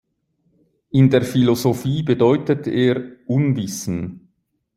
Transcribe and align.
In 0.89 1.11
der 1.11 1.21
Philosophie 1.21 2.01
bedeutet 2.01 2.65
er 2.65 3.17
„Unwissen“. 3.27 4.33